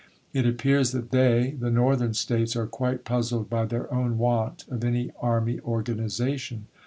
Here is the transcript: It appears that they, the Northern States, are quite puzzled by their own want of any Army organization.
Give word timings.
It 0.33 0.47
appears 0.47 0.93
that 0.93 1.11
they, 1.11 1.51
the 1.51 1.69
Northern 1.69 2.15
States, 2.15 2.55
are 2.55 2.65
quite 2.65 3.05
puzzled 3.05 3.51
by 3.51 3.65
their 3.65 3.93
own 3.93 4.17
want 4.17 4.65
of 4.67 4.83
any 4.83 5.11
Army 5.21 5.59
organization. 5.59 6.65